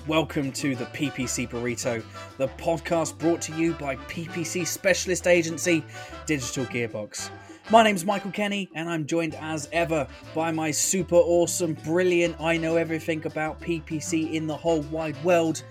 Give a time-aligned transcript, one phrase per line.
[0.00, 2.02] Welcome to the PPC Burrito,
[2.38, 5.84] the podcast brought to you by PPC Specialist Agency
[6.24, 7.30] Digital Gearbox.
[7.70, 12.56] My name's Michael Kenny, and I'm joined as ever by my super awesome, brilliant, I
[12.56, 15.62] know everything about PPC in the whole wide world.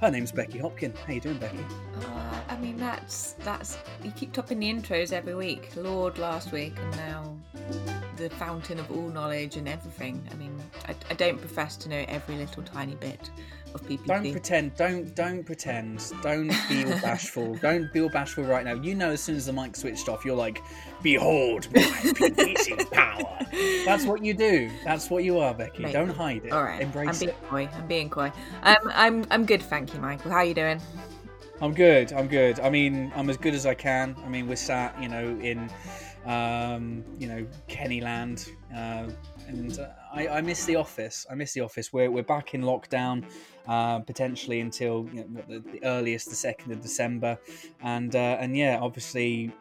[0.00, 0.96] Her name's Becky Hopkin.
[0.96, 1.64] How you doing, Becky?
[2.00, 5.70] Uh, I mean, that's that's you keep topping the intros every week.
[5.76, 7.36] Lord last week, and now
[8.16, 10.26] the fountain of all knowledge and everything.
[10.30, 13.30] I mean, I, I don't profess to know every little tiny bit
[13.74, 14.06] of PPC.
[14.06, 14.74] Don't pretend.
[14.76, 16.12] Don't don't pretend.
[16.22, 17.54] Don't be bashful.
[17.56, 18.74] don't be bashful right now.
[18.74, 20.62] You know, as soon as the mic switched off, you're like,
[21.02, 23.38] "Behold my PPC power."
[23.84, 24.70] That's what you do.
[24.84, 25.82] That's what you are, Becky.
[25.82, 25.92] Maybe.
[25.92, 26.52] Don't hide it.
[26.52, 27.48] All right, Embrace I'm being it.
[27.48, 27.68] coy.
[27.74, 28.32] I'm being coy.
[28.62, 30.30] Um, I'm I'm good, thank you, Michael.
[30.30, 30.80] How are you doing?
[31.60, 32.12] I'm good.
[32.12, 32.58] I'm good.
[32.60, 34.16] I mean, I'm as good as I can.
[34.24, 35.70] I mean, we're sat, you know, in,
[36.26, 39.08] um, you know, Kennyland, uh,
[39.46, 41.26] and uh, I, I miss the office.
[41.30, 41.92] I miss the office.
[41.92, 43.24] We're we're back in lockdown,
[43.66, 47.38] uh, potentially until you know, the, the earliest, the second of December,
[47.82, 49.52] and uh, and yeah, obviously,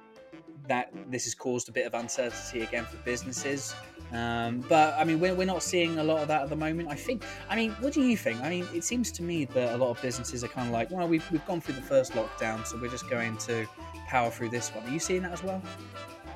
[0.67, 3.73] that this has caused a bit of uncertainty again for businesses.
[4.11, 6.89] Um, but I mean, we're, we're not seeing a lot of that at the moment.
[6.89, 7.23] I think.
[7.49, 8.41] I mean, what do you think?
[8.41, 10.91] I mean, it seems to me that a lot of businesses are kind of like,
[10.91, 13.65] well, we've we've gone through the first lockdown, so we're just going to
[14.07, 14.85] power through this one.
[14.85, 15.61] Are you seeing that as well?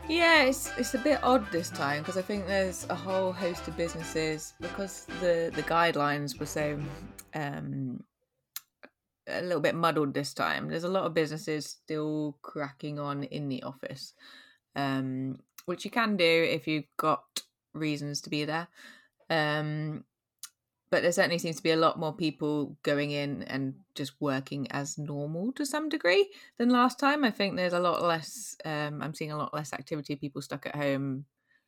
[0.10, 3.68] Yeah, it's it's a bit odd this time because I think there's a whole host
[3.68, 6.80] of businesses because the the guidelines were so
[7.34, 8.04] um
[9.28, 10.70] a little bit muddled this time.
[10.70, 14.14] There's a lot of businesses still cracking on in the office,
[14.76, 17.42] um, which you can do if you've got
[17.74, 18.68] reasons to be there.
[19.30, 20.06] Um,
[20.90, 24.72] but there certainly seems to be a lot more people going in and just working
[24.72, 27.26] as normal to some degree than last time.
[27.26, 28.56] I think there's a lot less.
[28.64, 30.14] Um, I'm seeing a lot less activity.
[30.14, 31.26] Of people stuck at home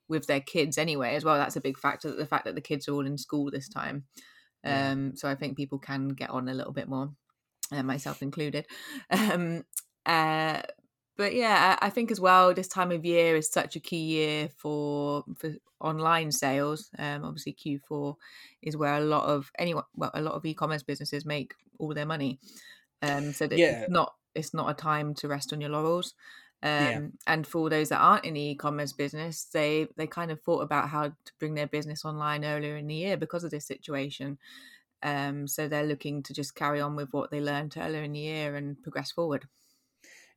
[0.08, 1.36] with their kids anyway, as well.
[1.36, 2.16] That's a big factor.
[2.16, 4.06] The fact that the kids are all in school this time.
[4.64, 7.14] Um, so I think people can get on a little bit more,
[7.72, 8.68] uh, myself included.
[9.12, 9.64] Um,
[10.06, 10.64] uh,
[11.18, 14.03] but yeah, I I think as well, this time of year is such a key
[14.03, 16.90] year for for online sales.
[16.97, 18.18] Um, obviously, Q4
[18.62, 22.06] is where a lot of anyone, well, a lot of e-commerce businesses make all their
[22.06, 22.40] money.
[23.02, 23.70] Um, so that Yeah.
[23.70, 26.14] it's not it's not a time to rest on your laurels.
[26.62, 27.02] Um, Yeah.
[27.28, 30.90] And for those that aren't in the e-commerce business, they they kind of thought about
[30.90, 34.38] how to bring their business online earlier in the year because of this situation.
[35.03, 38.20] Um, so they're looking to just carry on with what they learned earlier in the
[38.20, 39.47] year and progress forward.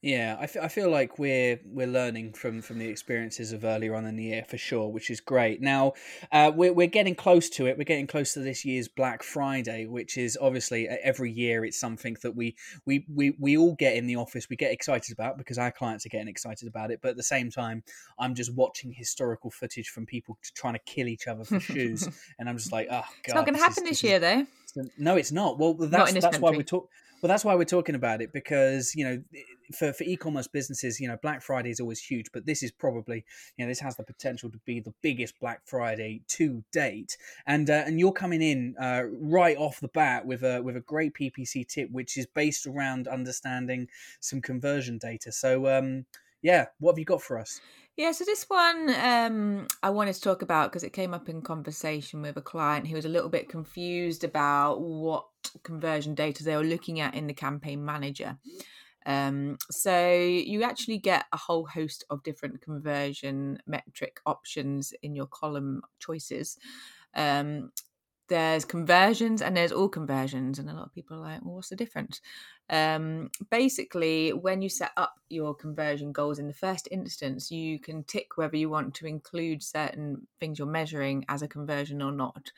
[0.02, 4.04] Yeah, I, I feel like we're we're learning from from the experiences of earlier on
[4.04, 5.62] in the year for sure, which is great.
[5.62, 5.92] Now
[6.32, 7.78] uh, we're we're getting close to it.
[7.78, 11.78] We're getting close to this year's Black Friday, which is obviously uh, every year it's
[11.78, 14.48] something that we we we we all get in the office.
[14.50, 16.98] We get excited about because our clients are getting excited about it.
[17.00, 17.84] But at the same time,
[18.18, 22.08] I'm just watching historical footage from people trying to kill each other for shoes,
[22.40, 24.18] and I'm just like, oh god, It's not going to this happen this is year,
[24.18, 24.46] though.
[24.98, 25.60] no, it's not.
[25.60, 26.88] Well, that's this that's why we talk.
[27.22, 29.22] Well, that's why we're talking about it because you know,
[29.78, 33.24] for for e-commerce businesses, you know, Black Friday is always huge, but this is probably
[33.56, 37.16] you know this has the potential to be the biggest Black Friday to date.
[37.46, 40.80] And uh, and you're coming in uh, right off the bat with a with a
[40.80, 43.86] great PPC tip, which is based around understanding
[44.18, 45.30] some conversion data.
[45.30, 46.06] So um,
[46.42, 47.60] yeah, what have you got for us?
[47.96, 51.42] Yeah, so this one um, I wanted to talk about because it came up in
[51.42, 55.26] conversation with a client who was a little bit confused about what
[55.62, 58.38] conversion data they were looking at in the campaign manager.
[59.04, 65.26] Um, so you actually get a whole host of different conversion metric options in your
[65.26, 66.56] column choices.
[67.14, 67.72] Um,
[68.32, 71.68] there's conversions and there's all conversions, and a lot of people are like, "Well, what's
[71.68, 72.22] the difference?"
[72.70, 78.04] Um, basically, when you set up your conversion goals in the first instance, you can
[78.04, 82.52] tick whether you want to include certain things you're measuring as a conversion or not.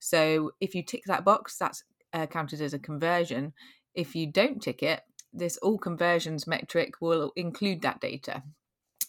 [0.00, 3.52] So, if you tick that box, that's uh, counted as a conversion.
[3.94, 5.02] If you don't tick it,
[5.32, 8.42] this all conversions metric will include that data.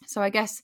[0.05, 0.61] So, I guess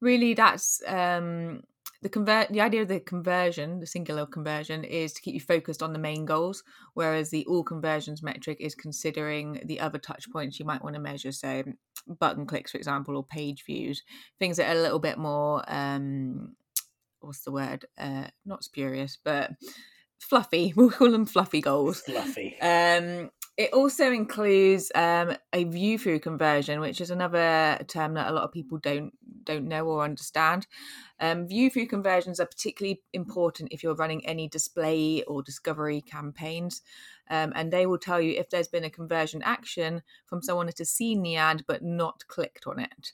[0.00, 1.64] really that's um,
[2.02, 2.48] the convert.
[2.48, 5.98] The idea of the conversion, the singular conversion, is to keep you focused on the
[5.98, 6.64] main goals,
[6.94, 11.00] whereas the all conversions metric is considering the other touch points you might want to
[11.00, 11.32] measure.
[11.32, 11.62] So,
[12.06, 14.02] button clicks, for example, or page views,
[14.38, 15.62] things that are a little bit more.
[15.68, 16.56] Um,
[17.20, 17.86] what's the word?
[17.96, 19.52] Uh, not spurious, but
[20.18, 20.72] fluffy.
[20.76, 22.00] We'll call them fluffy goals.
[22.00, 22.56] Fluffy.
[22.60, 28.32] Um, it also includes um, a view through conversion, which is another term that a
[28.32, 29.12] lot of people don't
[29.44, 30.66] don't know or understand.
[31.20, 36.82] Um, view through conversions are particularly important if you're running any display or discovery campaigns,
[37.30, 40.78] um, and they will tell you if there's been a conversion action from someone that
[40.78, 43.12] has seen the ad but not clicked on it.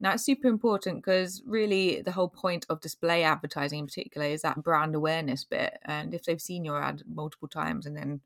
[0.00, 4.42] Now, it's super important because really the whole point of display advertising in particular is
[4.42, 5.78] that brand awareness bit.
[5.84, 8.20] And if they've seen your ad multiple times and then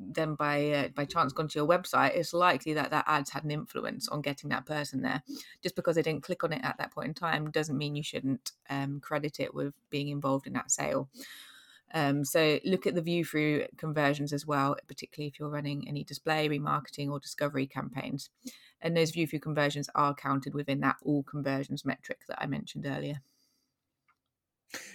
[0.00, 3.44] then by uh, by chance gone to your website, it's likely that that ad's had
[3.44, 5.22] an influence on getting that person there.
[5.62, 8.02] Just because they didn't click on it at that point in time doesn't mean you
[8.02, 11.08] shouldn't um, credit it with being involved in that sale.
[11.92, 16.04] Um, so look at the view through conversions as well, particularly if you're running any
[16.04, 18.30] display, remarketing, or discovery campaigns.
[18.80, 22.86] And those view through conversions are counted within that all conversions metric that I mentioned
[22.86, 23.20] earlier.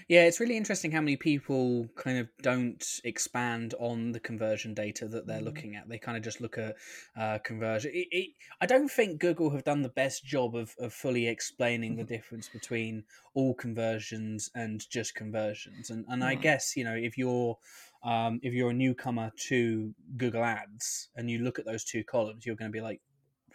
[0.08, 5.08] Yeah, it's really interesting how many people kind of don't expand on the conversion data
[5.08, 5.46] that they're mm.
[5.46, 5.90] looking at.
[5.90, 6.76] They kind of just look at
[7.18, 7.92] uh, conversion.
[7.94, 8.30] It, it,
[8.62, 12.14] I don't think Google have done the best job of, of fully explaining the mm-hmm.
[12.14, 15.90] difference between all conversions and just conversions.
[15.90, 17.58] And and I guess you know if you're
[18.04, 22.46] um, if you're a newcomer to Google Ads and you look at those two columns,
[22.46, 23.02] you're going to be like,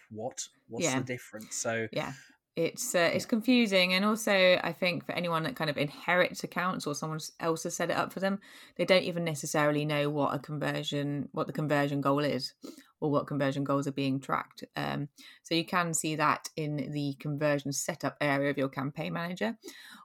[0.09, 0.45] what?
[0.67, 0.99] What's yeah.
[0.99, 1.55] the difference?
[1.55, 2.11] So yeah,
[2.55, 6.85] it's uh, it's confusing and also i think for anyone that kind of inherits accounts
[6.85, 8.39] or someone else has set it up for them
[8.75, 12.53] they don't even necessarily know what a conversion what the conversion goal is
[12.99, 15.07] or what conversion goals are being tracked um,
[15.43, 19.57] so you can see that in the conversion setup area of your campaign manager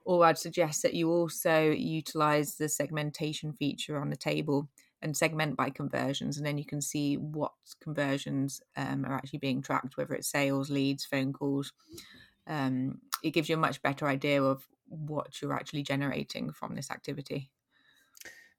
[0.04, 4.68] or i'd suggest that you also utilize the segmentation feature on the table
[5.02, 7.52] and segment by conversions and then you can see what
[7.82, 11.72] conversions um, are actually being tracked whether it's sales leads phone calls
[12.46, 16.90] um, it gives you a much better idea of what you're actually generating from this
[16.90, 17.50] activity.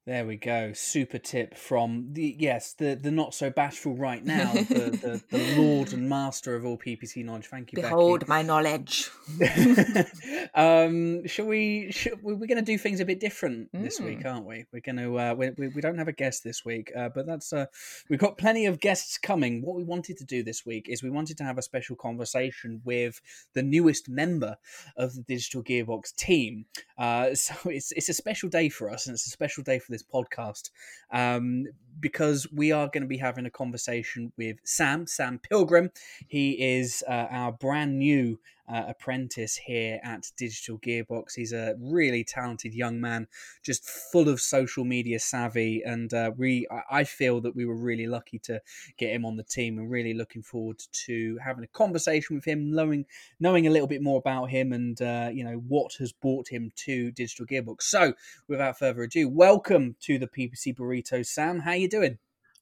[0.08, 0.72] There we go.
[0.72, 5.62] Super tip from the yes, the the not so bashful right now, the, the, the
[5.62, 7.48] Lord and Master of all PPC knowledge.
[7.48, 7.82] Thank you.
[7.82, 8.30] Behold Becky.
[8.30, 9.10] my knowledge.
[10.56, 11.92] um, shall we?
[11.92, 14.06] Shall, we're going to do things a bit different this mm.
[14.06, 14.64] week, aren't we?
[14.72, 15.20] We're going to.
[15.20, 17.66] Uh, we, we, we don't have a guest this week, uh, but that's uh,
[18.08, 19.62] we've got plenty of guests coming.
[19.62, 22.82] What we wanted to do this week is we wanted to have a special conversation
[22.86, 23.20] with
[23.56, 24.56] the newest member
[24.96, 26.64] of the Digital Gearbox team.
[26.98, 29.92] Uh, so it's it's a special day for us, and it's a special day for
[29.92, 30.70] the this podcast
[31.12, 31.66] um,
[32.00, 35.92] because we are going to be having a conversation with Sam, Sam Pilgrim.
[36.28, 41.36] He is uh, our brand new uh, apprentice here at Digital Gearbox.
[41.36, 43.28] He's a really talented young man,
[43.64, 48.08] just full of social media savvy, and uh, we I feel that we were really
[48.08, 48.62] lucky to
[48.98, 52.72] get him on the team, and really looking forward to having a conversation with him,
[52.72, 53.06] knowing
[53.40, 56.72] knowing a little bit more about him, and uh, you know what has brought him
[56.76, 57.84] to Digital Gearbox.
[57.84, 58.14] So,
[58.48, 61.60] without further ado, welcome to the PPC Burrito, Sam.
[61.60, 62.18] How you doing?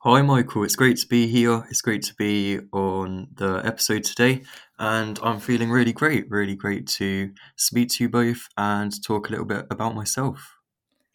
[0.07, 0.63] Hi, Michael.
[0.63, 1.66] It's great to be here.
[1.72, 4.44] It's great to be on the episode today.
[4.78, 9.31] And I'm feeling really great, really great to speak to you both and talk a
[9.31, 10.57] little bit about myself.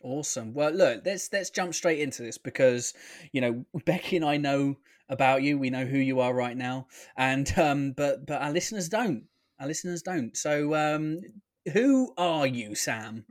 [0.03, 0.55] Awesome.
[0.55, 2.93] Well, look, let's let's jump straight into this because
[3.31, 4.75] you know Becky and I know
[5.09, 5.57] about you.
[5.57, 9.23] We know who you are right now, and um, but but our listeners don't.
[9.61, 10.37] Our listeners don't.
[10.37, 11.21] So, um,
[11.73, 13.25] who are you, Sam?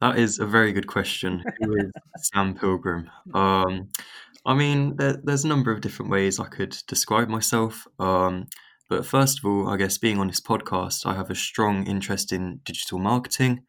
[0.00, 1.44] That is a very good question.
[1.60, 1.90] Who is
[2.32, 3.10] Sam Pilgrim?
[3.34, 3.90] Um,
[4.50, 7.86] I mean, there, there's a number of different ways I could describe myself.
[8.00, 8.48] Um,
[8.88, 12.32] but first of all, I guess being on this podcast, I have a strong interest
[12.32, 13.62] in digital marketing.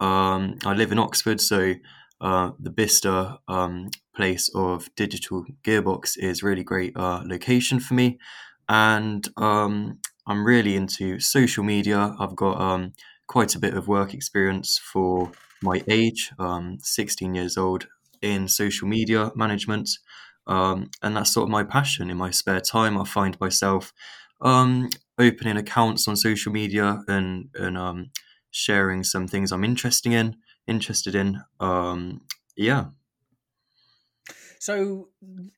[0.00, 1.74] Um, I live in Oxford, so
[2.20, 8.18] uh, the Bicester um, place of Digital Gearbox is really great uh, location for me.
[8.68, 12.16] And um, I'm really into social media.
[12.18, 12.94] I've got um,
[13.28, 15.30] quite a bit of work experience for
[15.62, 17.86] my age, um, 16 years old,
[18.24, 19.88] in social media management.
[20.46, 22.10] Um, and that's sort of my passion.
[22.10, 23.92] In my spare time, I find myself
[24.40, 28.10] um, opening accounts on social media and and um,
[28.50, 30.36] sharing some things I'm interested in.
[30.66, 32.22] Interested in, um,
[32.56, 32.86] yeah.
[34.64, 35.08] So,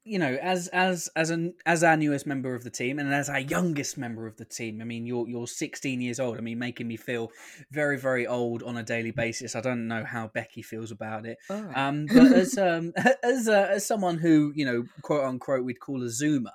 [0.03, 3.31] you know, as as as an as our newest member of the team and as
[3.31, 6.39] our youngest member of the team, I mean, you're you're 16 years old.
[6.39, 7.31] I mean, making me feel
[7.71, 9.55] very very old on a daily basis.
[9.55, 11.39] I don't know how Becky feels about it.
[11.49, 11.77] Right.
[11.77, 16.03] Um, but as um as uh, as someone who you know quote unquote we'd call
[16.03, 16.51] a Zoomer,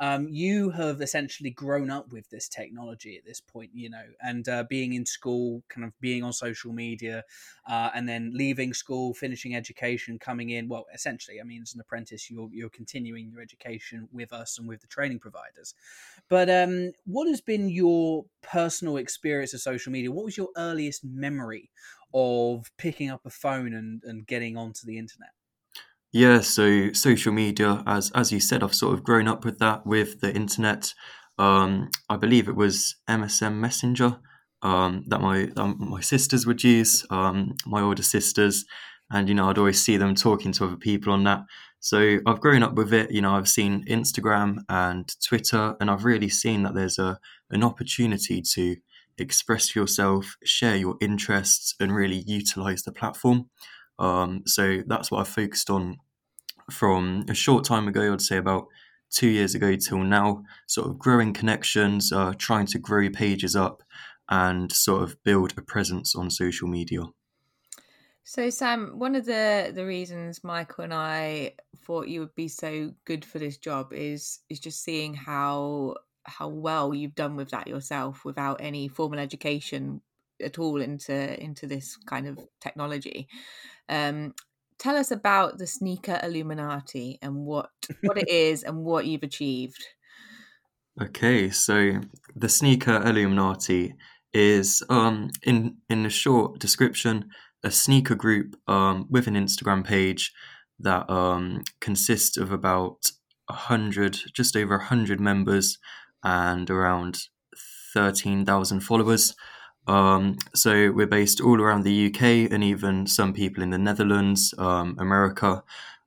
[0.00, 4.48] um, you have essentially grown up with this technology at this point, you know, and
[4.48, 7.22] uh, being in school, kind of being on social media,
[7.68, 10.68] uh, and then leaving school, finishing education, coming in.
[10.68, 14.66] Well, essentially, I mean, as an apprentice, you're you're continuing your education with us and
[14.66, 15.74] with the training providers.
[16.30, 20.10] But um, what has been your personal experience of social media?
[20.10, 21.70] What was your earliest memory
[22.14, 25.30] of picking up a phone and, and getting onto the internet?
[26.12, 29.86] Yeah, so social media, as as you said, I've sort of grown up with that,
[29.86, 30.92] with the internet.
[31.38, 34.16] Um, I believe it was MSN Messenger
[34.62, 38.64] um, that my my sisters would use, um, my older sisters,
[39.10, 41.44] and you know I'd always see them talking to other people on that.
[41.78, 43.10] So I've grown up with it.
[43.12, 47.62] You know, I've seen Instagram and Twitter, and I've really seen that there's a an
[47.62, 48.76] opportunity to
[49.16, 53.48] express yourself, share your interests, and really utilize the platform.
[54.00, 55.98] Um, so that's what I've focused on
[56.70, 58.12] from a short time ago.
[58.12, 58.66] I'd say about
[59.10, 63.82] two years ago till now, sort of growing connections, uh, trying to grow pages up,
[64.28, 67.02] and sort of build a presence on social media.
[68.24, 72.94] So Sam, one of the the reasons Michael and I thought you would be so
[73.04, 77.66] good for this job is is just seeing how how well you've done with that
[77.66, 80.00] yourself without any formal education
[80.40, 83.28] at all into into this kind of technology.
[83.90, 84.34] Um,
[84.78, 87.70] tell us about the sneaker Illuminati and what
[88.02, 89.84] what it is and what you've achieved.
[91.00, 92.00] Okay, so
[92.34, 93.94] the sneaker Illuminati
[94.32, 97.30] is um in in a short description
[97.62, 100.32] a sneaker group um, with an Instagram page
[100.78, 103.10] that um, consists of about
[103.48, 105.78] a hundred, just over a hundred members
[106.22, 107.24] and around
[107.92, 109.34] thirteen thousand followers.
[109.86, 114.54] Um, so we're based all around the UK and even some people in the Netherlands,
[114.58, 115.62] um, America.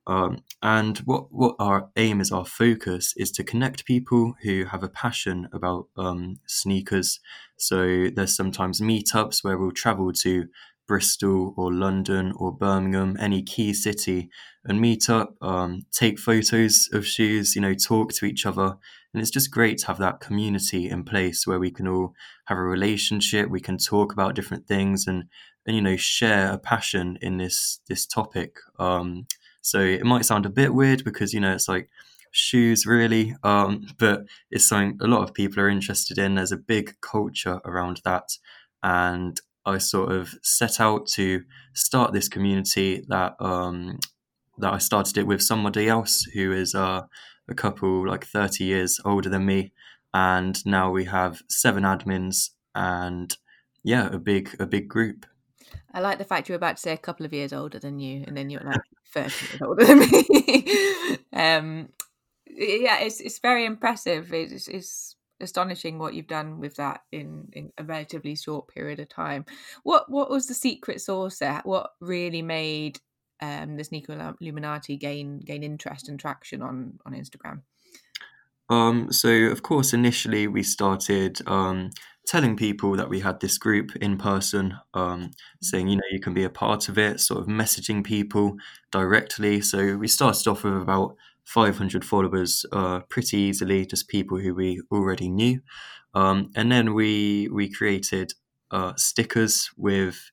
[0.06, 4.82] Um, and what, what our aim is, our focus is to connect people who have
[4.82, 7.20] a passion about um, sneakers.
[7.56, 10.46] So there's sometimes meetups where we'll travel to
[10.86, 14.28] Bristol or London or Birmingham, any key city,
[14.64, 18.76] and meet up, um, take photos of shoes, you know, talk to each other.
[19.14, 22.14] And it's just great to have that community in place where we can all
[22.46, 25.24] have a relationship, we can talk about different things and,
[25.66, 28.56] and you know, share a passion in this this topic.
[28.78, 29.26] Um,
[29.62, 31.88] so it might sound a bit weird because, you know, it's like
[32.32, 36.34] shoes really, um, but it's something a lot of people are interested in.
[36.34, 38.36] There's a big culture around that.
[38.82, 41.42] And I sort of set out to
[41.72, 43.98] start this community that um,
[44.58, 47.02] that I started it with somebody else who is uh,
[47.48, 49.72] a couple like 30 years older than me,
[50.12, 53.36] and now we have seven admins and
[53.82, 55.26] yeah, a big a big group.
[55.92, 58.00] I like the fact you were about to say a couple of years older than
[58.00, 58.80] you, and then you're like
[59.12, 61.18] 30 years older than me.
[61.32, 61.88] um,
[62.46, 64.32] yeah, it's it's very impressive.
[64.32, 69.08] It's, it's astonishing what you've done with that in, in a relatively short period of
[69.08, 69.44] time.
[69.82, 71.60] What what was the secret sauce there?
[71.64, 72.98] What really made
[73.44, 77.62] um, the sneaker Illuminati gain gain interest and traction on on Instagram?
[78.70, 81.90] Um, so of course, initially we started um,
[82.26, 85.26] telling people that we had this group in person, um, mm-hmm.
[85.62, 88.56] saying you know you can be a part of it, sort of messaging people
[88.90, 89.60] directly.
[89.60, 94.80] So we started off with about 500 followers uh, pretty easily, just people who we
[94.90, 95.60] already knew.
[96.14, 98.32] Um, and then we we created
[98.70, 100.30] uh, stickers with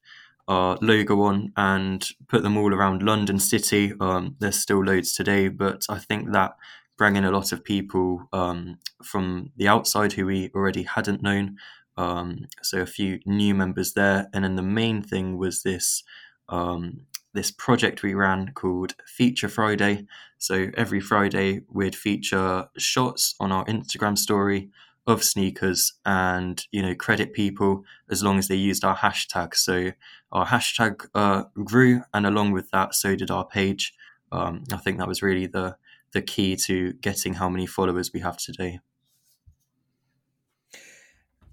[0.47, 3.93] our logo on and put them all around London City.
[3.99, 6.55] Um, there's still loads today, but I think that
[7.01, 11.57] in a lot of people um, from the outside who we already hadn't known.
[11.97, 16.03] Um, so a few new members there, and then the main thing was this
[16.47, 17.01] um,
[17.33, 20.05] this project we ran called Feature Friday.
[20.37, 24.69] So every Friday we'd feature shots on our Instagram story
[25.07, 29.55] of sneakers and you know credit people as long as they used our hashtag.
[29.55, 29.91] So
[30.31, 33.93] our hashtag uh, grew, and along with that, so did our page.
[34.31, 35.75] Um, I think that was really the
[36.13, 38.79] the key to getting how many followers we have today.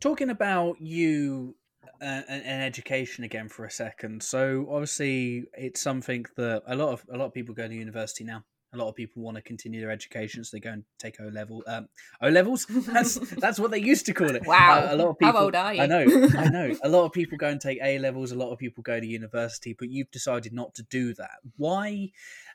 [0.00, 1.56] Talking about you
[2.00, 4.22] an, an education again for a second.
[4.22, 8.24] So obviously, it's something that a lot of a lot of people go to university
[8.24, 8.44] now.
[8.74, 11.24] A lot of people want to continue their education, so they go and take O
[11.28, 11.62] level.
[11.66, 11.88] Um,
[12.20, 12.66] o levels.
[12.68, 14.46] That's that's what they used to call it.
[14.46, 14.88] Wow.
[14.90, 15.32] Uh, a lot of people.
[15.32, 15.82] How old are you?
[15.82, 16.28] I know.
[16.36, 16.76] I know.
[16.82, 18.30] A lot of people go and take A levels.
[18.30, 21.38] A lot of people go to university, but you've decided not to do that.
[21.56, 22.10] Why?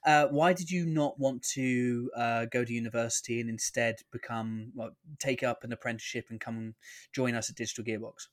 [0.05, 4.91] Uh, why did you not want to uh, go to university and instead become well,
[5.19, 6.75] take up an apprenticeship and come
[7.11, 8.27] join us at Digital Gearbox?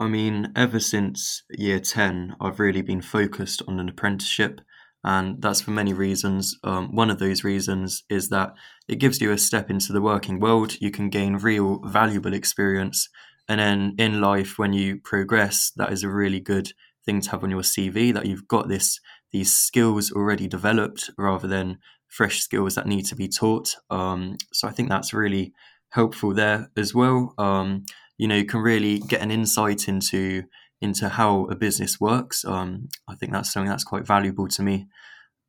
[0.00, 4.60] I mean, ever since year 10, I've really been focused on an apprenticeship,
[5.04, 6.56] and that's for many reasons.
[6.64, 8.54] Um, one of those reasons is that
[8.88, 13.08] it gives you a step into the working world, you can gain real valuable experience,
[13.48, 16.72] and then in life, when you progress, that is a really good
[17.04, 18.98] thing to have on your CV that you've got this
[19.30, 23.76] these skills already developed rather than fresh skills that need to be taught.
[23.90, 25.52] Um, so I think that's really
[25.90, 27.34] helpful there as well.
[27.36, 27.84] Um,
[28.16, 30.44] you know you can really get an insight into
[30.80, 32.44] into how a business works.
[32.44, 34.88] Um, I think that's something that's quite valuable to me.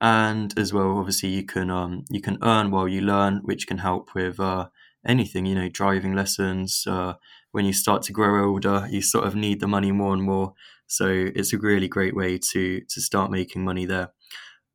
[0.02, 3.78] And as well, obviously, you can um, you can earn while you learn, which can
[3.80, 4.68] help with uh,
[5.08, 5.46] anything.
[5.46, 7.14] You know, driving lessons, uh,
[7.52, 10.54] when you start to grow older, you sort of need the money more and more.
[10.88, 14.12] So it's a really great way to to start making money there.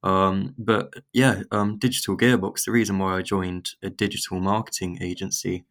[0.02, 2.64] Um, but yeah, um, Digital Gearbox.
[2.64, 5.66] The reason why I joined a digital marketing agency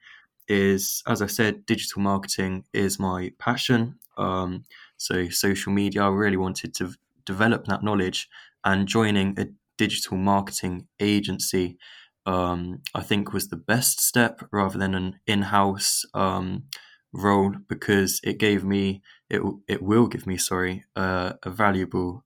[0.48, 3.96] is, as I said, digital marketing is my passion.
[4.20, 4.66] Um,
[4.98, 6.94] so social media, I really wanted to
[7.26, 8.30] develop that knowledge,
[8.64, 9.48] and joining a
[9.78, 11.78] digital marketing agency,
[12.26, 16.66] um, I think was the best step rather than an in-house um,
[17.14, 22.24] role because it gave me it it will give me sorry uh, a valuable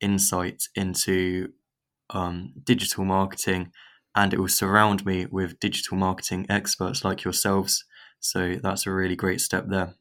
[0.00, 1.52] insight into
[2.10, 3.72] um, digital marketing
[4.14, 7.84] and it will surround me with digital marketing experts like yourselves.
[8.20, 9.94] So that's a really great step there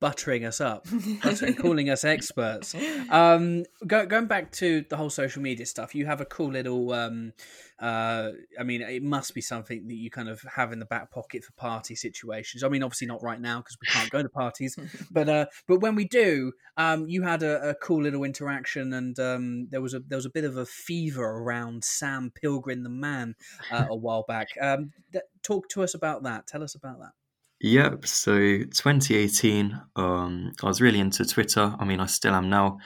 [0.00, 0.86] buttering us up,
[1.22, 2.74] buttering, calling us experts.
[3.10, 6.92] Um, go, going back to the whole social media stuff, you have a cool little.
[6.92, 7.32] Um,
[7.78, 11.10] uh, I mean, it must be something that you kind of have in the back
[11.10, 12.62] pocket for party situations.
[12.64, 14.76] I mean, obviously not right now because we can't go to parties,
[15.10, 19.18] but uh, but when we do, um, you had a, a cool little interaction, and
[19.18, 22.88] um, there was a there was a bit of a fever around Sam Pilgrim the
[22.88, 23.34] man
[23.70, 24.48] uh, a while back.
[24.60, 26.46] Um, th- talk to us about that.
[26.46, 27.12] Tell us about that.
[27.64, 28.06] Yep.
[28.06, 31.74] So 2018, um, I was really into Twitter.
[31.78, 32.76] I mean, I still am now.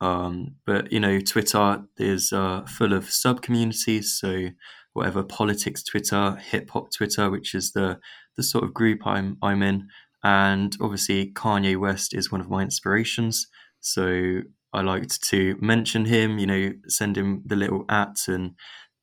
[0.00, 4.16] Um, but you know, Twitter is uh, full of sub communities.
[4.16, 4.50] So
[4.92, 7.98] whatever politics Twitter, hip hop Twitter, which is the
[8.36, 9.88] the sort of group I'm I'm in,
[10.22, 13.48] and obviously Kanye West is one of my inspirations.
[13.80, 14.42] So
[14.72, 16.38] I liked to mention him.
[16.38, 18.52] You know, send him the little at and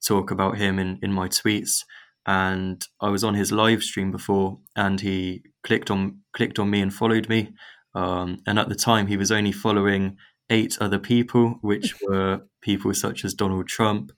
[0.07, 1.83] talk about him in in my tweets
[2.25, 6.81] and I was on his live stream before, and he clicked on clicked on me
[6.81, 7.53] and followed me.
[7.93, 10.17] Um, and at the time, he was only following
[10.49, 14.11] eight other people, which were people such as Donald Trump,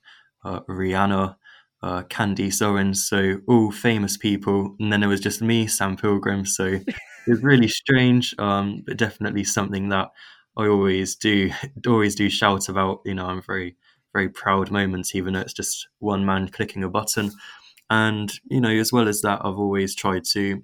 [0.43, 1.35] uh, Rihanna,
[1.83, 4.75] uh, Candace Owens, so all famous people.
[4.79, 6.45] And then there was just me, Sam Pilgrim.
[6.45, 6.85] So it
[7.27, 10.09] was really strange, um, but definitely something that
[10.57, 11.51] I always do
[11.87, 13.01] always do shout about.
[13.05, 13.75] You know, I'm very
[14.13, 17.31] very proud moments, even though it's just one man clicking a button.
[17.89, 20.63] And, you know, as well as that, I've always tried to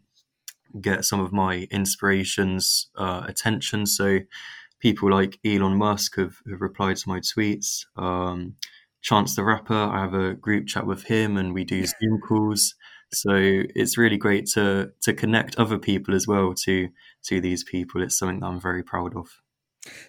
[0.81, 3.86] get some of my inspirations uh, attention.
[3.86, 4.19] So
[4.79, 7.86] people like Elon Musk have, have replied to my tweets.
[7.95, 8.55] Um,
[9.01, 12.75] Chance the Rapper, I have a group chat with him and we do Zoom calls.
[13.12, 16.89] So it's really great to to connect other people as well to
[17.25, 18.01] to these people.
[18.01, 19.27] It's something that I'm very proud of.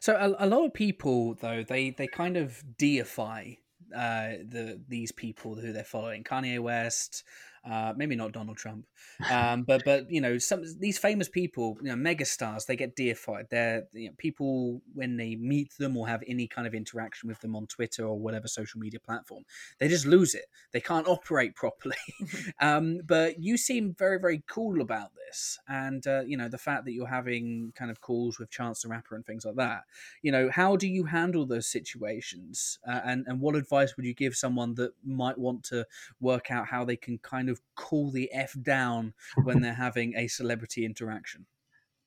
[0.01, 3.55] So a, a lot of people though they they kind of deify
[3.95, 6.25] uh, the these people who they're following.
[6.25, 7.25] Kanye West,
[7.69, 8.87] uh, maybe not Donald Trump,
[9.31, 13.47] um, but but you know some these famous people, you know, megastars, they get deified.
[13.51, 17.41] They're you know, people when they meet them or have any kind of interaction with
[17.41, 19.45] them on Twitter or whatever social media platform,
[19.79, 20.47] they just lose it.
[20.73, 21.97] They can't operate properly.
[22.61, 26.85] um, but you seem very very cool about this, and uh, you know the fact
[26.85, 29.83] that you're having kind of calls with Chance the Rapper and things like that.
[30.23, 34.15] You know, how do you handle those situations, uh, and and what advice would you
[34.15, 35.87] give someone that might want to
[36.21, 39.15] work out how they can kind of of cool the f down
[39.45, 41.47] when they're having a celebrity interaction.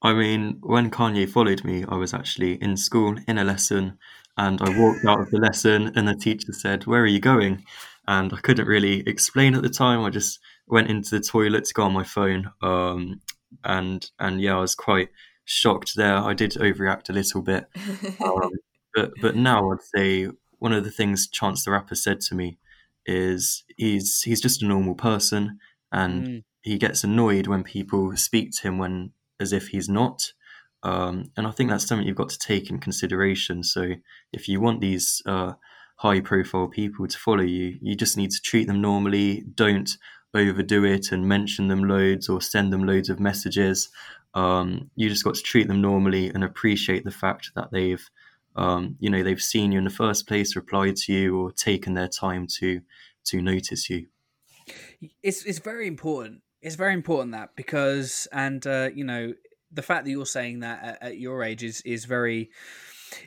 [0.01, 3.97] I mean, when Kanye followed me, I was actually in school in a lesson,
[4.37, 7.65] and I walked out of the lesson, and the teacher said, "Where are you going?"
[8.07, 10.01] And I couldn't really explain at the time.
[10.01, 13.21] I just went into the toilet to go on my phone, um,
[13.63, 15.09] and and yeah, I was quite
[15.45, 16.17] shocked there.
[16.17, 17.65] I did overreact a little bit,
[18.23, 18.51] um,
[18.93, 20.29] but but now I'd say
[20.59, 22.59] one of the things Chance the Rapper said to me
[23.07, 25.59] is he's he's just a normal person
[25.91, 26.43] and mm.
[26.61, 30.33] he gets annoyed when people speak to him when as if he's not
[30.83, 33.63] um, and I think that's something you've got to take in consideration.
[33.63, 33.93] So
[34.31, 35.53] if you want these uh,
[35.97, 39.43] high profile people to follow you, you just need to treat them normally.
[39.55, 39.89] Don't
[40.33, 43.89] overdo it and mention them loads or send them loads of messages.
[44.33, 48.07] Um, you just got to treat them normally and appreciate the fact that they've
[48.57, 51.93] um, you know they've seen you in the first place, replied to you, or taken
[51.93, 52.81] their time to
[53.25, 54.07] to notice you.
[55.23, 56.41] It's it's very important.
[56.61, 59.33] It's very important that because and uh, you know
[59.71, 62.49] the fact that you're saying that at, at your age is is very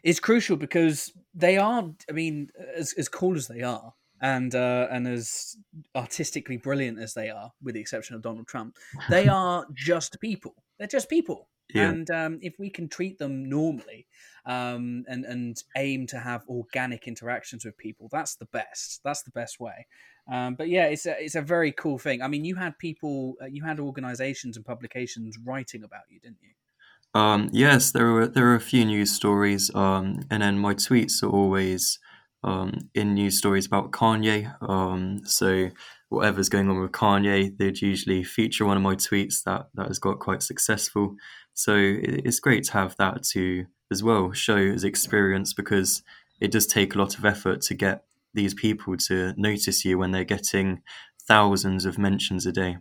[0.02, 1.88] is crucial because they are.
[2.08, 5.56] I mean, as as cool as they are, and uh, and as
[5.94, 8.76] artistically brilliant as they are, with the exception of Donald Trump,
[9.10, 10.54] they are just people.
[10.78, 11.48] They're just people.
[11.72, 11.90] Yeah.
[11.90, 14.08] And um, if we can treat them normally
[14.50, 19.00] um, and and aim to have organic interactions with people, that's the best.
[19.04, 19.86] That's the best way.
[20.30, 22.20] Um, but yeah, it's a, it's a very cool thing.
[22.20, 26.38] I mean, you had people, uh, you had organisations and publications writing about you, didn't
[26.42, 27.20] you?
[27.20, 31.22] Um, yes, there were there were a few news stories, um, and then my tweets
[31.22, 32.00] are always
[32.42, 34.52] um, in news stories about Kanye.
[34.68, 35.70] Um, so
[36.08, 40.00] whatever's going on with Kanye, they'd usually feature one of my tweets that that has
[40.00, 41.14] got quite successful.
[41.54, 46.02] So it's great to have that to as well show as experience because
[46.40, 50.12] it does take a lot of effort to get these people to notice you when
[50.12, 50.82] they're getting
[51.26, 52.78] thousands of mentions a day.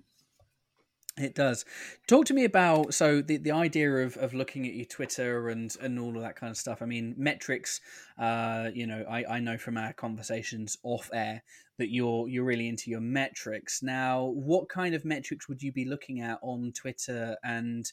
[1.18, 1.66] It does.
[2.08, 5.76] Talk to me about so the, the idea of, of looking at your Twitter and,
[5.82, 6.82] and all of that kind of stuff.
[6.82, 7.82] I mean, metrics.
[8.18, 11.44] Uh, you know, I, I know from our conversations off air
[11.78, 13.84] that you're you're really into your metrics.
[13.84, 17.92] Now, what kind of metrics would you be looking at on Twitter, and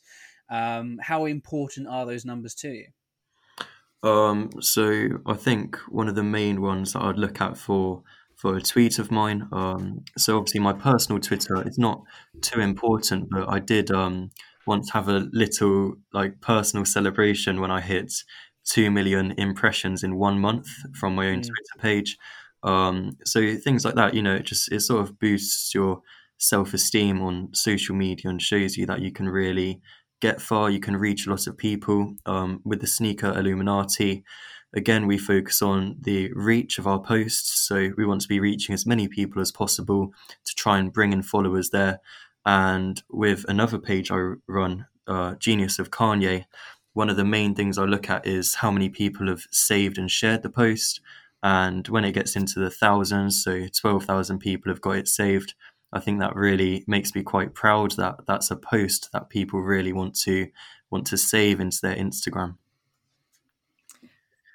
[0.49, 2.87] um, how important are those numbers to you?
[4.03, 8.03] Um, so I think one of the main ones that I'd look at for
[8.37, 9.49] for a tweet of mine.
[9.51, 12.03] Um, so obviously my personal Twitter is not
[12.43, 14.31] too important, but I did um,
[14.67, 18.13] once have a little like personal celebration when I hit
[18.65, 21.47] two million impressions in one month from my own mm.
[21.47, 22.19] Twitter page.
[22.63, 26.03] Um, so things like that, you know, it just it sort of boosts your
[26.39, 29.81] self esteem on social media and shows you that you can really
[30.21, 30.71] get far.
[30.71, 32.15] You can reach a lot of people.
[32.27, 34.25] Um, with the sneaker Illuminati,
[34.75, 37.67] again, we focus on the reach of our posts.
[37.67, 40.13] So we want to be reaching as many people as possible
[40.45, 42.01] to try and bring in followers there.
[42.45, 46.45] And with another page I run, uh, Genius of Kanye,
[46.93, 50.11] one of the main things I look at is how many people have saved and
[50.11, 51.01] shared the post.
[51.43, 55.55] And when it gets into the thousands, so 12,000 people have got it saved,
[55.93, 59.93] I think that really makes me quite proud that that's a post that people really
[59.93, 60.49] want to
[60.91, 62.57] want to save into their Instagram.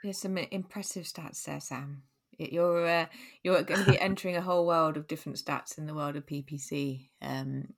[0.03, 2.03] There's some impressive stats there, Sam.
[2.37, 3.05] You're uh,
[3.43, 6.25] you're going to be entering a whole world of different stats in the world of
[6.25, 7.09] PPC.
[7.21, 7.73] Um,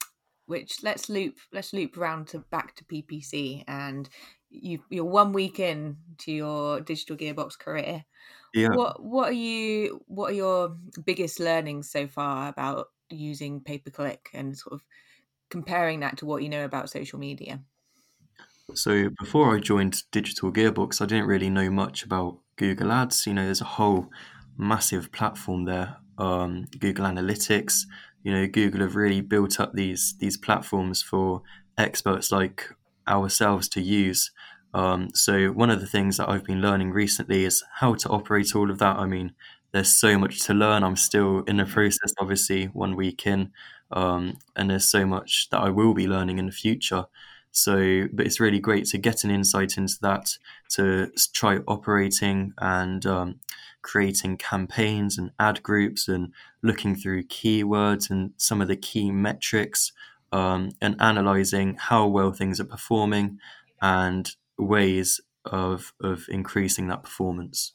[0.45, 4.09] which let's loop let's loop round to back to PPC, and
[4.49, 8.05] you you're one week in to your digital gearbox career.
[8.53, 8.69] Yeah.
[8.69, 13.91] What what are you what are your biggest learnings so far about using pay per
[13.91, 14.81] click and sort of
[15.49, 17.61] comparing that to what you know about social media?
[18.75, 23.27] So before I joined Digital Gearbox, I didn't really know much about Google Ads.
[23.27, 24.09] You know, there's a whole
[24.57, 25.97] massive platform there.
[26.17, 27.81] Um, Google Analytics.
[28.23, 31.41] You know, Google have really built up these these platforms for
[31.77, 32.69] experts like
[33.07, 34.31] ourselves to use.
[34.73, 38.55] Um, so one of the things that I've been learning recently is how to operate
[38.55, 38.95] all of that.
[38.97, 39.33] I mean,
[39.73, 40.83] there's so much to learn.
[40.83, 43.51] I'm still in the process, obviously, one week in,
[43.91, 47.05] um, and there's so much that I will be learning in the future.
[47.51, 50.38] So, but it's really great to get an insight into that,
[50.71, 53.39] to try operating and um,
[53.83, 56.33] creating campaigns and ad groups and
[56.63, 59.91] looking through keywords and some of the key metrics
[60.31, 63.38] um, and analyzing how well things are performing
[63.81, 67.73] and ways of, of increasing that performance.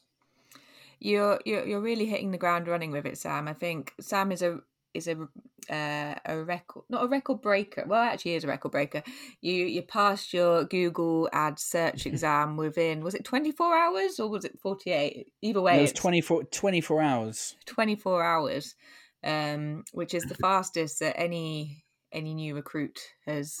[0.99, 3.47] You're, you're you're really hitting the ground running with it, Sam.
[3.47, 4.59] I think Sam is a
[4.93, 5.27] is a
[5.69, 7.83] uh, a record not a record breaker.
[7.87, 9.03] Well actually is a record breaker.
[9.41, 14.45] You you passed your google ad search exam within was it 24 hours or was
[14.45, 17.55] it 48 either way it was 24 24 hours.
[17.65, 18.75] 24 hours
[19.23, 23.55] um which is the fastest that any any new recruit has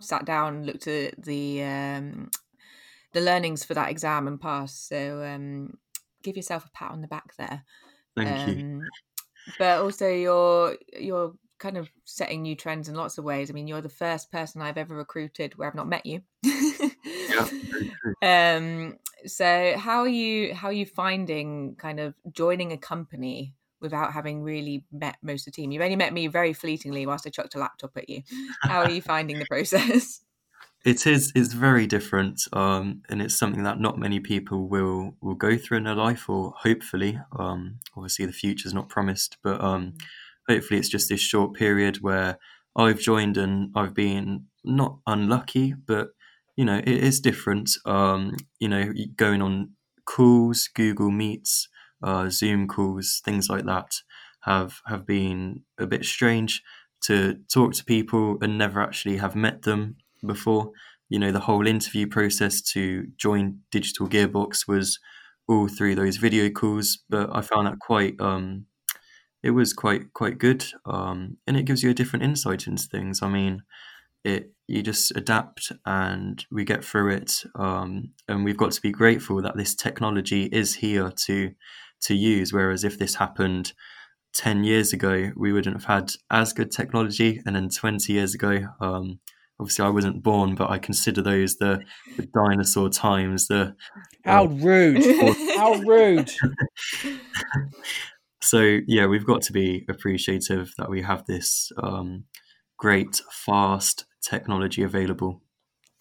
[0.00, 2.30] sat down looked at the um
[3.12, 4.88] the learnings for that exam and passed.
[4.88, 5.78] So um
[6.24, 7.62] give yourself a pat on the back there
[8.16, 8.82] Thank um, you
[9.58, 13.50] but also you're you're kind of setting new trends in lots of ways.
[13.50, 16.22] I mean, you're the first person I've ever recruited where I've not met you.
[16.42, 17.48] yeah.
[18.22, 18.96] Um.
[19.26, 20.54] So how are you?
[20.54, 25.52] How are you finding kind of joining a company without having really met most of
[25.52, 25.72] the team?
[25.72, 28.22] You've only met me very fleetingly whilst I chucked a laptop at you.
[28.62, 30.20] How are you finding the process?
[30.84, 35.34] It is it's very different, um, and it's something that not many people will will
[35.34, 37.18] go through in their life, or hopefully.
[37.38, 40.00] Um, obviously, the future is not promised, but um, mm.
[40.46, 42.38] hopefully, it's just this short period where
[42.76, 46.08] I've joined and I've been not unlucky, but
[46.54, 47.70] you know, it is different.
[47.86, 49.70] Um, you know, going on
[50.04, 51.66] calls, Google Meets,
[52.02, 54.02] uh, Zoom calls, things like that
[54.42, 56.62] have have been a bit strange
[57.04, 60.70] to talk to people and never actually have met them before.
[61.08, 64.98] You know, the whole interview process to join Digital Gearbox was
[65.46, 68.66] all through those video calls, but I found that quite um,
[69.42, 73.22] it was quite quite good, um, and it gives you a different insight into things.
[73.22, 73.62] I mean,
[74.24, 78.90] it you just adapt and we get through it, um, and we've got to be
[78.90, 81.52] grateful that this technology is here to
[82.02, 82.52] to use.
[82.52, 83.72] Whereas if this happened
[84.34, 87.40] 10 years ago, we wouldn't have had as good technology.
[87.46, 89.20] And then 20 years ago, um,
[89.64, 91.80] obviously I wasn't born, but I consider those the,
[92.18, 93.48] the dinosaur times.
[93.48, 93.74] The
[94.22, 95.02] how uh, rude!
[95.56, 96.30] how rude!
[98.42, 102.24] so yeah, we've got to be appreciative that we have this um,
[102.76, 105.40] great, fast technology available.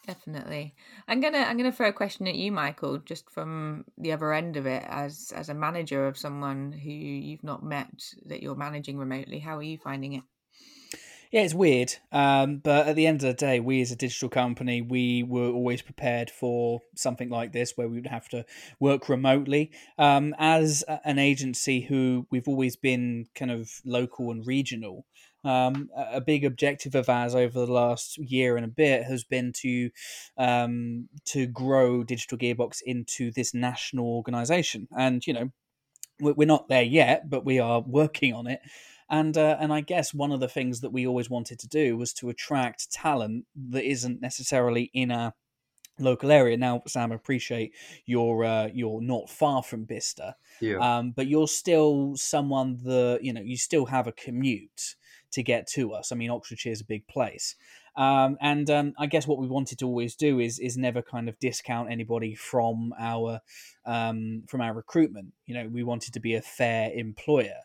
[0.05, 0.75] Definitely.
[1.07, 4.57] I'm gonna I'm gonna throw a question at you, Michael, just from the other end
[4.57, 7.87] of it, as as a manager of someone who you've not met
[8.25, 9.39] that you're managing remotely.
[9.39, 10.23] How are you finding it?
[11.33, 11.95] Yeah, it's weird.
[12.11, 15.49] Um, but at the end of the day, we as a digital company, we were
[15.49, 18.45] always prepared for something like this where we would have to
[18.79, 19.71] work remotely.
[19.97, 25.07] Um, as an agency who we've always been kind of local and regional,
[25.43, 29.53] um, a big objective of ours over the last year and a bit has been
[29.53, 29.89] to
[30.37, 34.87] um, to grow Digital Gearbox into this national organization.
[34.95, 35.49] And you know,
[36.19, 38.59] we're not there yet, but we are working on it.
[39.09, 41.97] And uh, and I guess one of the things that we always wanted to do
[41.97, 45.33] was to attract talent that isn't necessarily in a
[45.99, 46.57] local area.
[46.57, 47.73] Now, Sam, I appreciate
[48.05, 50.77] you're uh, you're not far from Bicester, yeah.
[50.77, 54.95] um, but you're still someone that you know you still have a commute
[55.31, 56.11] to get to us.
[56.11, 57.55] I mean, Oxfordshire is a big place.
[57.95, 61.29] Um, and um, I guess what we wanted to always do is is never kind
[61.29, 63.41] of discount anybody from our
[63.85, 65.33] um, from our recruitment.
[65.45, 67.59] You know, we wanted to be a fair employer.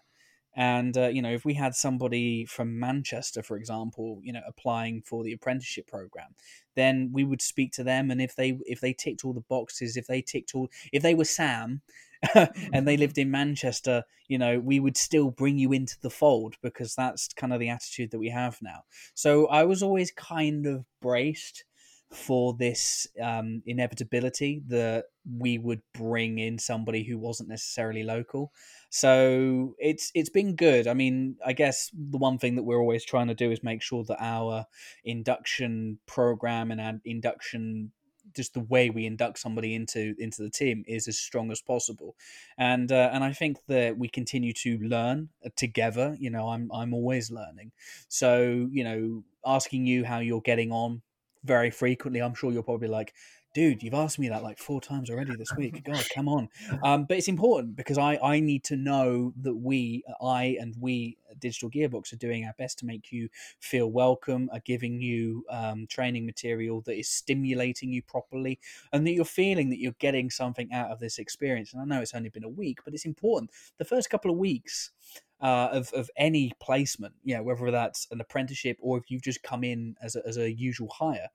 [0.58, 5.02] And uh, you know, if we had somebody from Manchester, for example, you know, applying
[5.02, 6.34] for the apprenticeship program,
[6.74, 8.10] then we would speak to them.
[8.10, 11.14] And if they if they ticked all the boxes, if they ticked all, if they
[11.14, 11.82] were Sam,
[12.34, 16.56] and they lived in Manchester, you know, we would still bring you into the fold
[16.60, 18.80] because that's kind of the attitude that we have now.
[19.14, 21.62] So I was always kind of braced
[22.10, 25.06] for this um, inevitability that
[25.38, 28.52] we would bring in somebody who wasn't necessarily local.
[28.88, 30.86] So it's it's been good.
[30.86, 33.82] I mean, I guess the one thing that we're always trying to do is make
[33.82, 34.66] sure that our
[35.04, 37.92] induction program and our induction
[38.34, 42.14] just the way we induct somebody into into the team is as strong as possible
[42.58, 46.70] and uh, and I think that we continue to learn uh, together you know I'm
[46.72, 47.72] I'm always learning
[48.08, 51.00] so you know asking you how you're getting on
[51.44, 52.20] very frequently.
[52.20, 53.14] I'm sure you're probably like,
[53.58, 55.82] dude, you've asked me that like four times already this week.
[55.82, 56.48] God, come on.
[56.84, 61.16] Um, but it's important because I, I need to know that we, I and we,
[61.40, 65.88] Digital Gearbox, are doing our best to make you feel welcome, are giving you um,
[65.88, 68.60] training material that is stimulating you properly,
[68.92, 71.72] and that you're feeling that you're getting something out of this experience.
[71.72, 73.50] And I know it's only been a week, but it's important.
[73.78, 74.92] The first couple of weeks,
[75.40, 79.42] uh, of of any placement, you know, whether that's an apprenticeship or if you've just
[79.42, 81.28] come in as a, as a usual hire,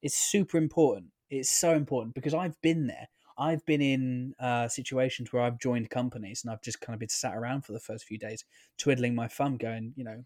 [0.00, 1.08] it's super important.
[1.30, 3.08] It's so important because I've been there.
[3.38, 7.08] I've been in uh, situations where I've joined companies and I've just kind of been
[7.08, 8.44] sat around for the first few days,
[8.78, 10.24] twiddling my thumb, going, you know,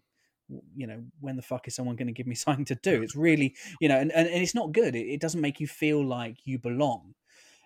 [0.75, 3.01] you know, when the fuck is someone going to give me something to do?
[3.01, 4.95] It's really, you know, and, and, and it's not good.
[4.95, 7.13] It, it doesn't make you feel like you belong.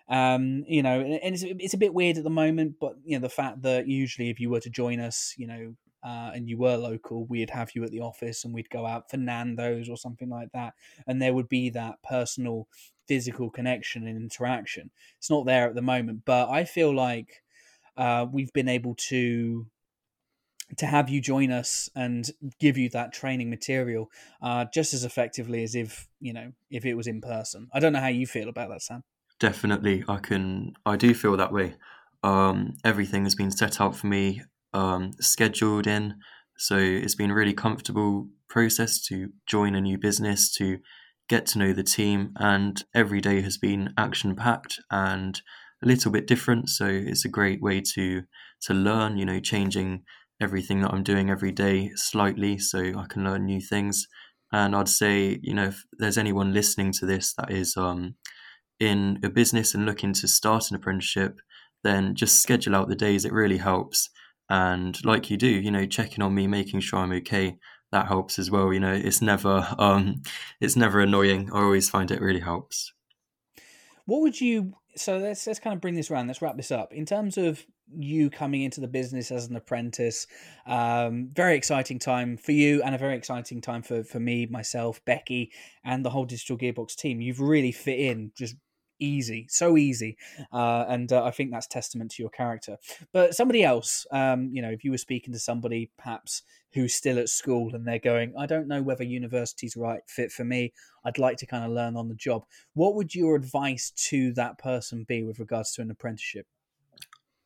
[0.08, 3.20] Um, you know, and it's it's a bit weird at the moment, but you know
[3.20, 6.56] the fact that usually if you were to join us, you know, uh, and you
[6.56, 9.98] were local, we'd have you at the office and we'd go out for Nando's or
[9.98, 10.72] something like that,
[11.06, 12.68] and there would be that personal,
[13.08, 14.90] physical connection and interaction.
[15.18, 17.42] It's not there at the moment, but I feel like
[17.96, 19.66] uh, we've been able to
[20.76, 24.10] to have you join us and give you that training material
[24.42, 27.68] uh, just as effectively as if you know if it was in person.
[27.72, 29.02] I don't know how you feel about that, Sam.
[29.40, 30.74] Definitely, I can.
[30.84, 31.76] I do feel that way.
[32.22, 34.42] Um, everything has been set out for me,
[34.74, 36.16] um, scheduled in,
[36.56, 40.78] so it's been a really comfortable process to join a new business, to
[41.28, 45.40] get to know the team, and every day has been action packed and
[45.82, 46.68] a little bit different.
[46.68, 48.22] So it's a great way to
[48.62, 49.16] to learn.
[49.16, 50.04] You know, changing
[50.40, 54.06] everything that I'm doing every day slightly, so I can learn new things.
[54.52, 58.14] And I'd say, you know, if there's anyone listening to this that is um,
[58.80, 61.40] in a business and looking to start an apprenticeship,
[61.84, 63.24] then just schedule out the days.
[63.24, 64.08] It really helps.
[64.48, 67.58] And like you do, you know, checking on me, making sure I'm okay,
[67.92, 68.72] that helps as well.
[68.72, 70.22] You know, it's never um
[70.60, 71.50] it's never annoying.
[71.52, 72.92] I always find it really helps.
[74.06, 76.26] What would you so let's let's kind of bring this around.
[76.26, 76.92] Let's wrap this up.
[76.92, 77.64] In terms of
[77.96, 80.26] you coming into the business as an apprentice,
[80.66, 85.04] um, very exciting time for you and a very exciting time for for me, myself,
[85.04, 85.52] Becky,
[85.84, 87.20] and the whole Digital Gearbox team.
[87.20, 88.56] You've really fit in just
[88.98, 90.16] easy, so easy,
[90.52, 92.78] uh, and uh, I think that's testament to your character.
[93.12, 96.42] But somebody else, um, you know, if you were speaking to somebody perhaps
[96.74, 100.44] who's still at school and they're going, I don't know whether university's right fit for
[100.44, 100.72] me.
[101.04, 102.44] I'd like to kind of learn on the job.
[102.74, 106.46] What would your advice to that person be with regards to an apprenticeship?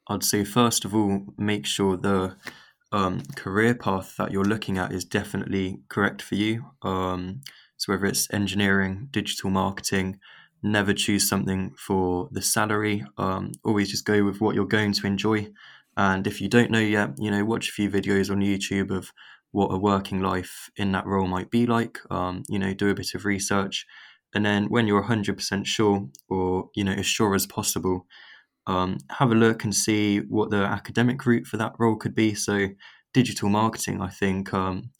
[0.08, 2.36] I'd say first of all, make sure the
[2.90, 6.72] um, career path that you're looking at is definitely correct for you.
[6.82, 7.42] Um,
[7.76, 10.20] So whether it's engineering, digital marketing,
[10.62, 13.04] never choose something for the salary.
[13.18, 15.48] Um, always just go with what you're going to enjoy.
[15.96, 19.12] And if you don't know yet, you know, watch a few videos on YouTube of
[19.50, 21.98] what a working life in that role might be like.
[22.10, 23.86] Um, you know, do a bit of research,
[24.34, 28.06] and then when you're 100% sure, or you know, as sure as possible,
[28.66, 32.34] um, have a look and see what the academic route for that role could be.
[32.34, 32.68] So,
[33.12, 34.54] digital marketing, I think.
[34.54, 34.90] Um,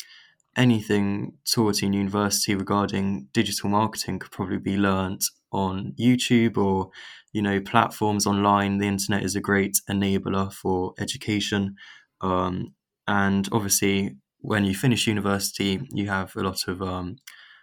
[0.55, 6.90] anything taught in university regarding digital marketing could probably be learnt on YouTube or
[7.32, 8.78] you know platforms online.
[8.78, 11.76] The internet is a great enabler for education,
[12.20, 12.74] um,
[13.06, 17.16] and obviously when you finish university, you have a lot of um,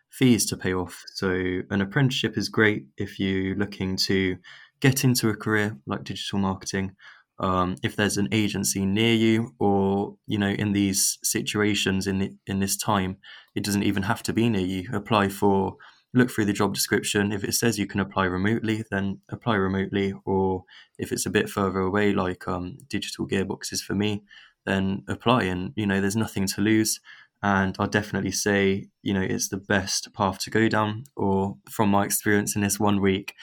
[0.10, 1.04] fees to pay off.
[1.14, 4.38] So an apprenticeship is great if you're looking to
[4.80, 6.96] get into a career like digital marketing.
[7.40, 12.36] Um, if there's an agency near you, or you know, in these situations in the,
[12.48, 13.18] in this time,
[13.56, 14.90] it doesn't even have to be near you.
[14.94, 15.76] Apply for,
[16.14, 17.32] look through the job description.
[17.32, 20.14] If it says you can apply remotely, then apply remotely.
[20.26, 20.66] Or
[20.98, 24.24] if it's a bit further away, like um, digital gearboxes for me,
[24.66, 25.44] then apply.
[25.44, 27.00] And you know, there's nothing to lose.
[27.42, 31.06] And I'd definitely say, you know, it's the best path to go down.
[31.16, 33.36] Or from my experience in this one week,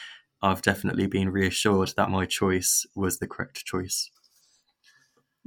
[0.43, 4.11] I've definitely been reassured that my choice was the correct choice.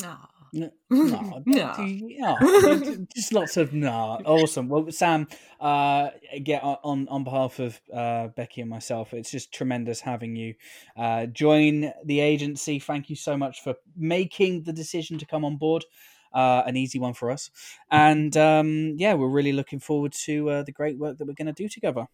[0.03, 0.38] Aw.
[0.53, 1.73] No, no, No.
[1.79, 2.35] yeah,
[3.15, 4.17] just lots of nah.
[4.25, 4.69] Awesome.
[4.69, 5.27] Well, Sam,
[5.59, 6.09] uh,
[6.43, 10.55] get on on behalf of uh, Becky and myself, it's just tremendous having you
[10.97, 12.79] uh, join the agency.
[12.79, 15.85] Thank you so much for making the decision to come on board.
[16.31, 17.49] Uh, an easy one for us,
[17.89, 21.47] and um, yeah, we're really looking forward to uh, the great work that we're going
[21.47, 22.05] to do together.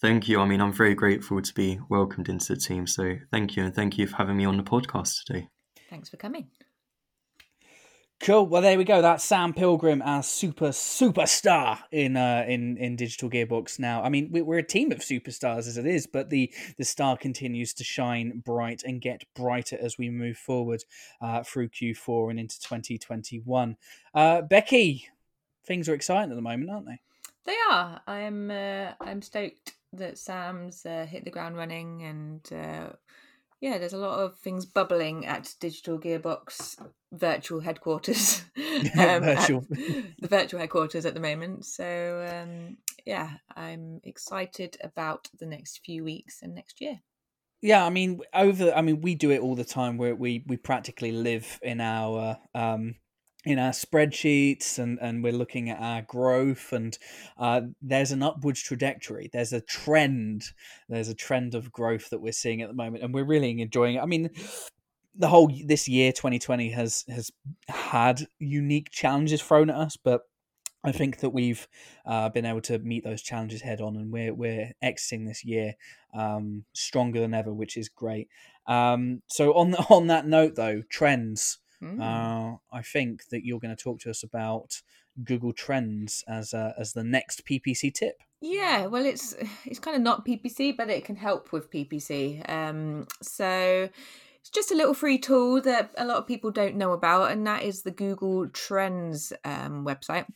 [0.00, 0.40] Thank you.
[0.40, 2.86] I mean, I'm very grateful to be welcomed into the team.
[2.86, 3.64] So thank you.
[3.64, 5.48] And thank you for having me on the podcast today.
[5.90, 6.48] Thanks for coming.
[8.20, 8.46] Cool.
[8.48, 9.00] Well, there we go.
[9.00, 13.78] That's Sam Pilgrim, our super superstar in uh, in in Digital Gearbox.
[13.78, 16.84] Now, I mean, we- we're a team of superstars as it is, but the the
[16.84, 20.82] star continues to shine bright and get brighter as we move forward
[21.20, 23.76] uh, through Q4 and into 2021.
[24.12, 25.08] Uh, Becky,
[25.64, 27.00] things are exciting at the moment, aren't they?
[27.44, 28.00] They are.
[28.08, 28.50] I'm.
[28.50, 32.92] Uh, I'm stoked that Sam's uh, hit the ground running, and uh,
[33.60, 36.76] yeah, there's a lot of things bubbling at Digital Gearbox
[37.12, 38.44] virtual headquarters.
[38.94, 39.66] at Virtual.
[39.70, 41.64] the virtual headquarters at the moment.
[41.64, 47.00] So um, yeah, I'm excited about the next few weeks and next year.
[47.60, 48.72] Yeah, I mean, over.
[48.72, 49.98] I mean, we do it all the time.
[49.98, 52.94] Where we we practically live in our um,
[53.48, 56.98] in our spreadsheets, and and we're looking at our growth, and
[57.38, 59.30] uh, there's an upwards trajectory.
[59.32, 60.44] There's a trend.
[60.88, 63.96] There's a trend of growth that we're seeing at the moment, and we're really enjoying
[63.96, 64.02] it.
[64.02, 64.30] I mean.
[65.20, 67.32] The whole this year, 2020, has has
[67.66, 70.20] had unique challenges thrown at us, but
[70.84, 71.66] I think that we've
[72.06, 75.74] uh, been able to meet those challenges head on, and we're we're exiting this year
[76.14, 78.28] um, stronger than ever, which is great.
[78.68, 81.58] Um, so on on that note, though, trends.
[81.82, 82.00] Mm.
[82.00, 84.82] Uh, I think that you're going to talk to us about
[85.24, 88.22] Google Trends as uh, as the next PPC tip.
[88.40, 92.48] Yeah, well, it's it's kind of not PPC, but it can help with PPC.
[92.48, 93.88] Um, so
[94.40, 97.46] it's just a little free tool that a lot of people don't know about, and
[97.46, 100.26] that is the Google Trends um, website.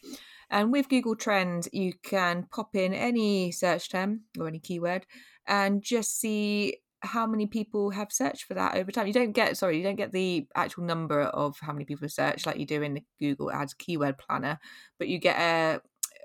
[0.50, 5.06] And with Google Trends, you can pop in any search term or any keyword
[5.46, 9.06] and just see how many people have searched for that over time.
[9.06, 12.12] You don't get sorry, you don't get the actual number of how many people have
[12.12, 14.58] searched like you do in the Google Ads keyword planner,
[14.98, 15.80] but you get a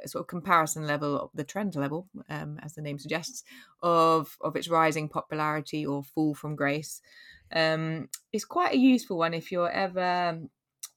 [0.08, 3.44] sort of comparison level of the trend level, um, as the name suggests,
[3.82, 7.02] of of its rising popularity or fall from grace.
[7.52, 10.40] Um, it's quite a useful one if you're ever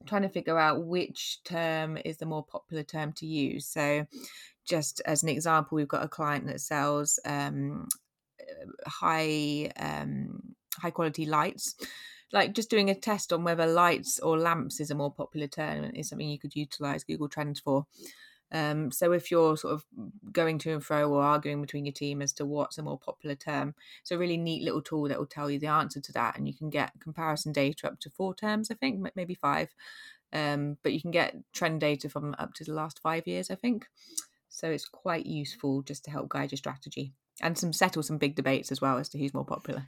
[0.06, 3.66] trying to figure out which term is the more popular term to use.
[3.66, 4.06] So,
[4.64, 7.88] just as an example, we've got a client that sells um,
[8.86, 11.74] high um, high quality lights.
[12.32, 15.90] Like just doing a test on whether lights or lamps is a more popular term
[15.94, 17.86] is something you could utilize Google Trends for.
[18.52, 19.84] Um, so if you're sort of
[20.32, 23.36] going to and fro or arguing between your team as to what's a more popular
[23.36, 26.36] term, it's a really neat little tool that will tell you the answer to that,
[26.36, 29.74] and you can get comparison data up to four terms, I think, maybe five.
[30.32, 33.56] Um, but you can get trend data from up to the last five years, I
[33.56, 33.86] think.
[34.48, 38.34] So it's quite useful just to help guide your strategy and some settle some big
[38.34, 39.86] debates as well as to who's more popular.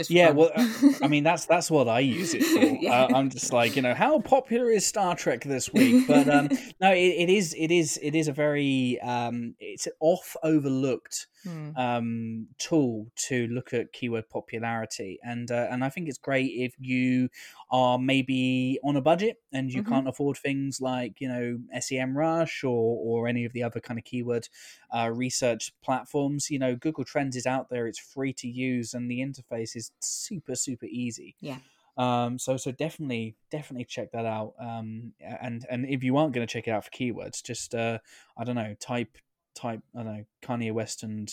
[0.00, 0.36] Just Yeah, fun.
[0.36, 0.64] well, uh,
[1.02, 2.82] I mean that's that's what I use it for.
[2.82, 2.90] Yeah.
[2.90, 6.48] uh, I'm just like you know how popular is Star Trek this week, but um,
[6.80, 11.26] no, it, it is it is it is a very um, it's an off overlooked
[11.44, 11.70] Hmm.
[11.76, 16.74] um, tool to look at keyword popularity, and uh, and I think it's great if
[16.78, 17.28] you
[17.70, 19.88] are maybe on a budget and you Mhm.
[19.88, 24.04] can't afford things like you know Semrush or or any of the other kind of
[24.04, 24.48] keyword
[24.94, 26.50] uh, research platforms.
[26.50, 29.89] You know, Google Trends is out there; it's free to use, and the interface is
[30.00, 31.36] super super easy.
[31.40, 31.58] Yeah.
[31.96, 34.54] Um, so so definitely definitely check that out.
[34.58, 37.98] Um, and and if you aren't going to check it out for keywords, just uh,
[38.36, 39.18] I don't know, type
[39.54, 41.30] type I don't know Kanye West and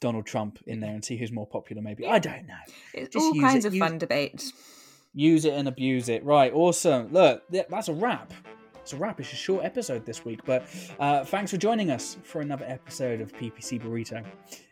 [0.00, 1.82] Donald Trump in there and see who's more popular.
[1.82, 2.54] Maybe I don't know.
[2.94, 4.52] It's just all kinds it, of use- fun debates.
[5.14, 6.22] Use it and abuse it.
[6.22, 7.12] Right, awesome.
[7.12, 8.32] Look, that's a wrap.
[8.88, 9.20] It's a wrap.
[9.20, 10.64] It's a short episode this week, but
[10.98, 14.24] uh, thanks for joining us for another episode of PPC Burrito.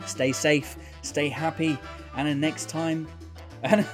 [0.05, 1.79] Stay safe, stay happy,
[2.17, 3.07] and next time,
[3.63, 3.85] and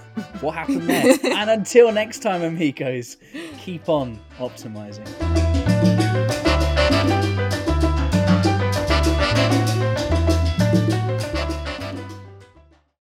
[0.41, 1.17] what happened there?
[1.25, 3.17] and until next time, amigos,
[3.59, 5.42] keep on optimizing.